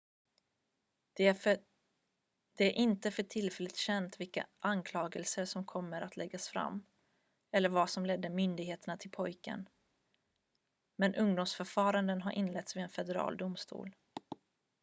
det 1.13 1.57
är 2.59 2.71
inte 2.71 3.11
för 3.11 3.23
tillfället 3.23 3.75
känt 3.75 4.19
vilka 4.19 4.47
anklagelser 4.59 5.45
som 5.45 5.65
kommer 5.65 6.01
att 6.01 6.17
läggas 6.17 6.47
fram 6.47 6.85
eller 7.51 7.69
vad 7.69 7.89
som 7.89 8.05
ledde 8.05 8.29
myndigheterna 8.29 8.97
till 8.97 9.11
pojken 9.11 9.69
men 10.97 11.15
ungdomsförfaranden 11.15 12.21
har 12.21 12.31
inletts 12.31 12.75
vid 12.75 12.83
en 12.83 12.89
federal 12.89 13.37
domstol 13.37 13.95